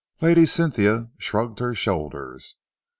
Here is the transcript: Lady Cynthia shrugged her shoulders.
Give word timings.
Lady 0.19 0.47
Cynthia 0.47 1.11
shrugged 1.19 1.59
her 1.59 1.75
shoulders. 1.75 2.55